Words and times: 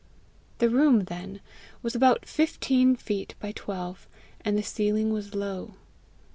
The 0.57 0.67
room, 0.71 1.01
then, 1.01 1.41
was 1.83 1.93
about 1.93 2.25
fifteen 2.25 2.95
feet 2.95 3.35
by 3.39 3.51
twelve, 3.51 4.07
and 4.43 4.57
the 4.57 4.63
ceiling 4.63 5.13
was 5.13 5.35
low. 5.35 5.75